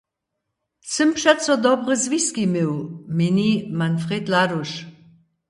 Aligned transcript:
„Sym 0.93 1.09
přeco 1.17 1.53
dobre 1.65 1.95
zwiski 2.05 2.45
měł“, 2.53 2.73
měni 3.17 3.51
Manfred 3.79 4.25
Laduš. 4.33 4.71